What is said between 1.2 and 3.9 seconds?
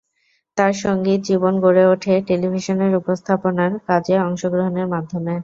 জীবন গড়ে উঠে টেলিভিশনের উপস্থাপনার